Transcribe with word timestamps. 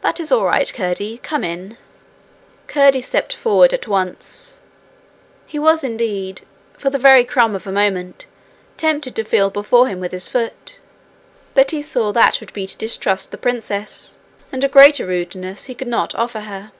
'That 0.00 0.18
is 0.18 0.32
all 0.32 0.46
right, 0.46 0.72
Curdie. 0.72 1.18
Come 1.22 1.44
in.' 1.44 1.76
Curdie 2.68 3.02
stepped 3.02 3.34
forward 3.36 3.74
at 3.74 3.86
once. 3.86 4.56
He 5.46 5.58
was 5.58 5.84
indeed, 5.84 6.40
for 6.78 6.88
the 6.88 6.96
very 6.96 7.22
crumb 7.22 7.54
of 7.54 7.66
a 7.66 7.70
moment, 7.70 8.24
tempted 8.78 9.14
to 9.14 9.24
feel 9.24 9.50
before 9.50 9.88
him 9.88 10.00
with 10.00 10.12
his 10.12 10.26
foot; 10.26 10.78
but 11.52 11.70
he 11.70 11.82
saw 11.82 12.12
that 12.12 12.40
would 12.40 12.54
be 12.54 12.66
to 12.66 12.78
distrust 12.78 13.30
the 13.30 13.36
princess, 13.36 14.16
and 14.50 14.64
a 14.64 14.68
greater 14.68 15.04
rudeness 15.04 15.64
he 15.64 15.74
could 15.74 15.86
not 15.88 16.14
offer 16.14 16.40
her. 16.40 16.72